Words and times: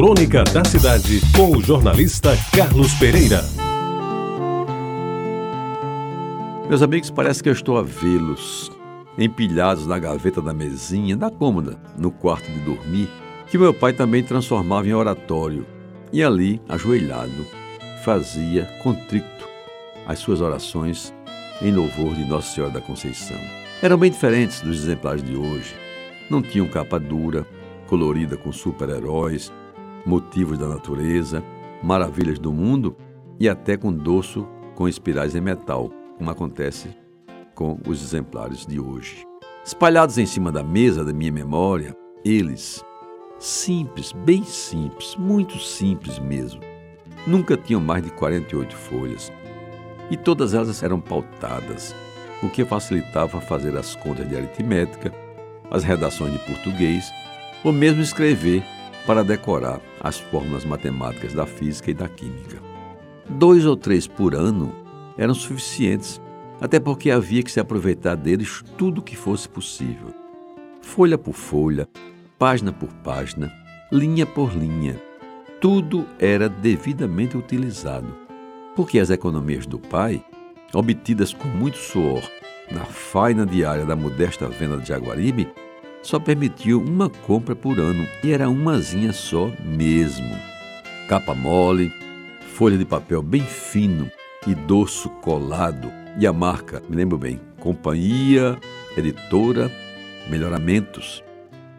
Crônica 0.00 0.42
da 0.44 0.64
Cidade, 0.64 1.20
com 1.36 1.58
o 1.58 1.60
jornalista 1.60 2.30
Carlos 2.56 2.94
Pereira. 2.94 3.44
Meus 6.66 6.80
amigos, 6.80 7.10
parece 7.10 7.42
que 7.42 7.50
eu 7.50 7.52
estou 7.52 7.76
a 7.76 7.82
vê-los 7.82 8.72
empilhados 9.18 9.86
na 9.86 9.98
gaveta 9.98 10.40
da 10.40 10.54
mesinha, 10.54 11.18
da 11.18 11.30
cômoda, 11.30 11.78
no 11.98 12.10
quarto 12.10 12.50
de 12.50 12.60
dormir, 12.60 13.10
que 13.50 13.58
meu 13.58 13.74
pai 13.74 13.92
também 13.92 14.22
transformava 14.22 14.88
em 14.88 14.94
oratório. 14.94 15.66
E 16.10 16.24
ali, 16.24 16.62
ajoelhado, 16.66 17.46
fazia 18.02 18.64
contrito 18.82 19.46
as 20.06 20.18
suas 20.18 20.40
orações 20.40 21.12
em 21.60 21.70
louvor 21.72 22.14
de 22.14 22.24
Nossa 22.24 22.54
Senhora 22.54 22.72
da 22.72 22.80
Conceição. 22.80 23.36
Eram 23.82 23.98
bem 23.98 24.10
diferentes 24.10 24.62
dos 24.62 24.82
exemplares 24.82 25.22
de 25.22 25.36
hoje. 25.36 25.74
Não 26.30 26.40
tinham 26.40 26.66
capa 26.68 26.98
dura, 26.98 27.46
colorida 27.86 28.38
com 28.38 28.50
super-heróis, 28.50 29.52
motivos 30.06 30.58
da 30.58 30.68
natureza, 30.68 31.42
maravilhas 31.82 32.38
do 32.38 32.52
mundo 32.52 32.96
e 33.38 33.48
até 33.48 33.76
com 33.76 33.92
dorso 33.92 34.46
com 34.74 34.88
espirais 34.88 35.34
em 35.34 35.40
metal, 35.40 35.90
como 36.16 36.30
acontece 36.30 36.88
com 37.54 37.78
os 37.86 38.02
exemplares 38.02 38.66
de 38.66 38.80
hoje. 38.80 39.26
Espalhados 39.64 40.16
em 40.16 40.26
cima 40.26 40.50
da 40.50 40.62
mesa 40.62 41.04
da 41.04 41.12
minha 41.12 41.32
memória, 41.32 41.94
eles, 42.24 42.84
simples, 43.38 44.12
bem 44.12 44.42
simples, 44.42 45.16
muito 45.16 45.58
simples 45.58 46.18
mesmo, 46.18 46.60
nunca 47.26 47.56
tinham 47.56 47.80
mais 47.80 48.02
de 48.02 48.10
48 48.10 48.74
folhas 48.74 49.30
e 50.10 50.16
todas 50.16 50.54
elas 50.54 50.82
eram 50.82 51.00
pautadas, 51.00 51.94
o 52.42 52.48
que 52.48 52.64
facilitava 52.64 53.40
fazer 53.40 53.76
as 53.76 53.94
contas 53.94 54.28
de 54.28 54.36
aritmética, 54.36 55.12
as 55.70 55.84
redações 55.84 56.32
de 56.32 56.38
português 56.40 57.10
ou 57.62 57.72
mesmo 57.72 58.00
escrever 58.00 58.64
para 59.06 59.22
decorar 59.22 59.80
as 60.00 60.18
fórmulas 60.18 60.64
matemáticas 60.64 61.34
da 61.34 61.46
física 61.46 61.90
e 61.90 61.94
da 61.94 62.08
química. 62.08 62.58
Dois 63.28 63.64
ou 63.64 63.76
três 63.76 64.06
por 64.06 64.34
ano 64.34 64.74
eram 65.16 65.34
suficientes, 65.34 66.20
até 66.60 66.80
porque 66.80 67.10
havia 67.10 67.42
que 67.42 67.50
se 67.50 67.60
aproveitar 67.60 68.16
deles 68.16 68.62
tudo 68.76 69.02
que 69.02 69.16
fosse 69.16 69.48
possível. 69.48 70.14
Folha 70.80 71.16
por 71.16 71.34
folha, 71.34 71.88
página 72.38 72.72
por 72.72 72.88
página, 73.04 73.52
linha 73.92 74.26
por 74.26 74.54
linha, 74.56 75.00
tudo 75.60 76.06
era 76.18 76.48
devidamente 76.48 77.36
utilizado, 77.36 78.16
porque 78.74 78.98
as 78.98 79.10
economias 79.10 79.66
do 79.66 79.78
pai, 79.78 80.24
obtidas 80.72 81.34
com 81.34 81.48
muito 81.48 81.76
suor 81.76 82.22
na 82.70 82.84
faina 82.84 83.44
diária 83.44 83.84
da 83.84 83.94
modesta 83.94 84.48
venda 84.48 84.78
de 84.78 84.88
Jaguaribe, 84.88 85.52
só 86.02 86.18
permitiu 86.18 86.80
uma 86.80 87.08
compra 87.08 87.54
por 87.54 87.78
ano 87.78 88.06
e 88.22 88.32
era 88.32 88.48
umazinha 88.48 89.12
só 89.12 89.50
mesmo. 89.64 90.36
Capa 91.08 91.34
mole, 91.34 91.92
folha 92.54 92.78
de 92.78 92.84
papel 92.84 93.22
bem 93.22 93.42
fino 93.42 94.10
e 94.46 94.54
dorso 94.54 95.08
colado 95.08 95.90
e 96.18 96.26
a 96.26 96.32
marca, 96.32 96.82
me 96.88 96.96
lembro 96.96 97.18
bem, 97.18 97.40
Companhia 97.58 98.58
Editora 98.96 99.70
Melhoramentos. 100.28 101.22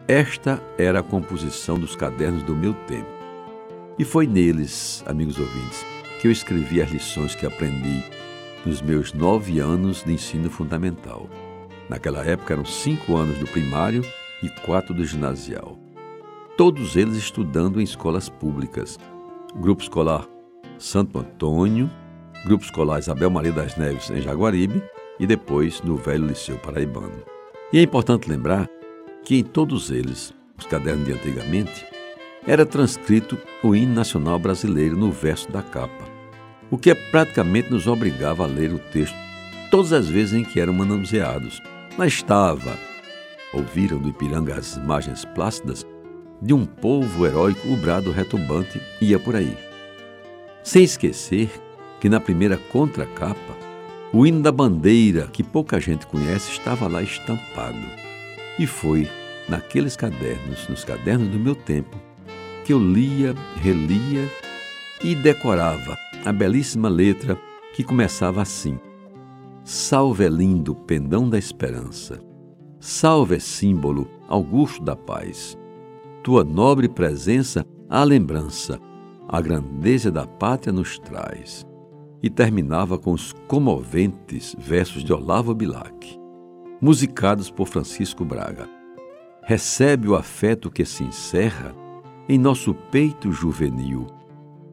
Esta 0.08 0.62
era 0.76 1.00
a 1.00 1.02
composição 1.02 1.78
dos 1.78 1.94
cadernos 1.94 2.42
do 2.42 2.54
meu 2.54 2.74
tempo. 2.86 3.08
E 3.98 4.04
foi 4.04 4.26
neles, 4.26 5.02
amigos 5.06 5.38
ouvintes, 5.38 5.84
que 6.20 6.26
eu 6.26 6.32
escrevi 6.32 6.82
as 6.82 6.90
lições 6.90 7.34
que 7.34 7.46
aprendi 7.46 8.04
nos 8.64 8.80
meus 8.80 9.12
nove 9.12 9.58
anos 9.58 10.02
de 10.02 10.12
ensino 10.12 10.50
fundamental. 10.50 11.28
Naquela 11.88 12.24
época 12.24 12.54
eram 12.54 12.64
cinco 12.64 13.16
anos 13.16 13.38
do 13.38 13.46
primário 13.46 14.04
e 14.42 14.48
quatro 14.48 14.94
do 14.94 15.04
ginasial. 15.04 15.78
Todos 16.56 16.96
eles 16.96 17.16
estudando 17.16 17.80
em 17.80 17.84
escolas 17.84 18.28
públicas. 18.28 18.98
Grupo 19.56 19.82
Escolar 19.82 20.26
Santo 20.78 21.18
Antônio, 21.18 21.90
Grupo 22.44 22.64
Escolar 22.64 22.98
Isabel 22.98 23.30
Maria 23.30 23.52
das 23.52 23.76
Neves 23.76 24.10
em 24.10 24.20
Jaguaribe 24.20 24.82
e 25.18 25.26
depois 25.26 25.80
no 25.82 25.96
Velho 25.96 26.26
Liceu 26.26 26.58
Paraibano. 26.58 27.22
E 27.72 27.78
é 27.78 27.82
importante 27.82 28.28
lembrar 28.28 28.68
que 29.24 29.36
em 29.36 29.44
todos 29.44 29.90
eles, 29.90 30.34
os 30.58 30.66
cadernos 30.66 31.06
de 31.06 31.12
antigamente, 31.12 31.86
era 32.46 32.66
transcrito 32.66 33.38
o 33.62 33.74
hino 33.74 33.94
nacional 33.94 34.38
brasileiro 34.38 34.96
no 34.96 35.12
verso 35.12 35.50
da 35.52 35.62
capa, 35.62 36.04
o 36.70 36.76
que 36.76 36.92
praticamente 36.94 37.70
nos 37.70 37.86
obrigava 37.86 38.44
a 38.44 38.46
ler 38.46 38.72
o 38.72 38.78
texto 38.78 39.16
todas 39.70 39.92
as 39.92 40.08
vezes 40.08 40.34
em 40.34 40.44
que 40.44 40.60
eram 40.60 40.72
manuseados. 40.72 41.62
Lá 41.98 42.06
estava, 42.06 42.78
ouviram 43.52 43.98
do 43.98 44.08
Ipiranga 44.08 44.54
as 44.54 44.76
imagens 44.76 45.26
plácidas 45.26 45.86
de 46.40 46.54
um 46.54 46.64
povo 46.64 47.26
heróico, 47.26 47.68
o 47.68 47.76
brado 47.76 48.10
retumbante 48.10 48.80
ia 49.00 49.18
por 49.18 49.36
aí. 49.36 49.56
Sem 50.62 50.84
esquecer 50.84 51.50
que 52.00 52.08
na 52.08 52.18
primeira 52.18 52.56
contracapa, 52.56 53.56
o 54.10 54.26
hino 54.26 54.40
da 54.40 54.50
bandeira, 54.50 55.28
que 55.28 55.42
pouca 55.42 55.78
gente 55.78 56.06
conhece, 56.06 56.50
estava 56.50 56.88
lá 56.88 57.02
estampado. 57.02 57.78
E 58.58 58.66
foi 58.66 59.08
naqueles 59.48 59.94
cadernos, 59.94 60.66
nos 60.68 60.84
cadernos 60.84 61.28
do 61.28 61.38
meu 61.38 61.54
tempo, 61.54 62.00
que 62.64 62.72
eu 62.72 62.78
lia, 62.78 63.34
relia 63.56 64.28
e 65.04 65.14
decorava 65.14 65.96
a 66.24 66.32
belíssima 66.32 66.88
letra 66.88 67.38
que 67.74 67.84
começava 67.84 68.40
assim: 68.40 68.78
Salve 69.74 70.28
lindo 70.28 70.74
pendão 70.74 71.30
da 71.30 71.38
esperança, 71.38 72.20
salve 72.78 73.40
símbolo 73.40 74.06
augusto 74.28 74.84
da 74.84 74.94
paz. 74.94 75.56
Tua 76.22 76.44
nobre 76.44 76.90
presença 76.90 77.64
a 77.88 78.04
lembrança, 78.04 78.78
a 79.26 79.40
grandeza 79.40 80.10
da 80.10 80.26
pátria 80.26 80.74
nos 80.74 80.98
traz. 80.98 81.66
E 82.22 82.28
terminava 82.28 82.98
com 82.98 83.12
os 83.12 83.32
comoventes 83.48 84.54
versos 84.58 85.02
de 85.02 85.10
Olavo 85.10 85.54
Bilac, 85.54 86.20
musicados 86.78 87.50
por 87.50 87.66
Francisco 87.66 88.26
Braga. 88.26 88.68
Recebe 89.42 90.06
o 90.06 90.14
afeto 90.14 90.70
que 90.70 90.84
se 90.84 91.02
encerra 91.02 91.74
em 92.28 92.36
nosso 92.36 92.74
peito 92.74 93.32
juvenil, 93.32 94.06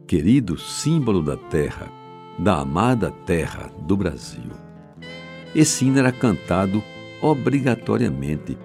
querido 0.05 0.57
símbolo 0.57 1.23
da 1.23 1.37
terra, 1.37 1.89
da 2.37 2.59
amada 2.59 3.11
terra 3.25 3.71
do 3.87 3.95
Brasil. 3.95 4.68
Esse 5.55 5.85
hino 5.85 5.99
era 5.99 6.11
cantado 6.11 6.83
obrigatoriamente 7.21 8.57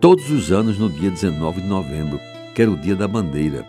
todos 0.00 0.30
os 0.30 0.50
anos 0.50 0.78
no 0.78 0.88
dia 0.88 1.10
19 1.10 1.60
de 1.60 1.66
novembro, 1.68 2.20
que 2.54 2.62
era 2.62 2.70
o 2.70 2.76
dia 2.76 2.96
da 2.96 3.06
bandeira, 3.06 3.66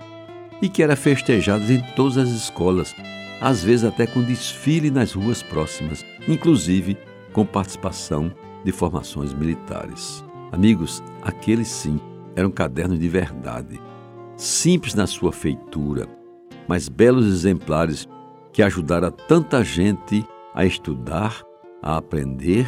e 0.61 0.69
que 0.69 0.83
era 0.83 0.95
festejado 0.95 1.71
em 1.71 1.81
todas 1.95 2.17
as 2.17 2.29
escolas, 2.29 2.95
às 3.41 3.63
vezes 3.63 3.83
até 3.83 4.05
com 4.05 4.21
desfile 4.21 4.91
nas 4.91 5.13
ruas 5.13 5.41
próximas, 5.41 6.05
inclusive 6.27 6.97
com 7.33 7.45
participação 7.45 8.31
de 8.63 8.71
formações 8.71 9.33
militares. 9.33 10.23
Amigos, 10.51 11.01
aqueles 11.21 11.67
sim 11.67 11.99
eram 12.35 12.51
cadernos 12.51 12.99
de 12.99 13.09
verdade, 13.09 13.81
simples 14.37 14.93
na 14.93 15.07
sua 15.07 15.31
feitura, 15.31 16.07
mas 16.67 16.87
belos 16.87 17.25
exemplares 17.25 18.07
que 18.53 18.61
ajudaram 18.61 19.11
tanta 19.11 19.63
gente 19.63 20.25
a 20.53 20.65
estudar, 20.65 21.41
a 21.81 21.97
aprender 21.97 22.67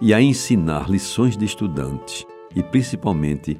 e 0.00 0.12
a 0.12 0.20
ensinar 0.20 0.88
lições 0.88 1.36
de 1.36 1.44
estudante 1.44 2.26
e 2.54 2.62
principalmente 2.62 3.58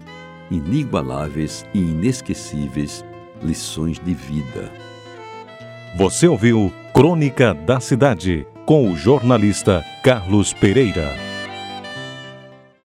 inigualáveis 0.51 1.67
e 1.75 1.79
inesquecíveis 1.79 3.05
lições 3.43 3.99
de 3.99 4.15
vida. 4.15 4.71
Você 5.97 6.27
ouviu 6.29 6.73
Crônica 6.93 7.55
da 7.55 7.81
Cidade 7.81 8.47
com 8.67 8.91
o 8.91 8.97
jornalista 8.97 9.85
Carlos 10.03 10.53
Pereira. 10.53 11.34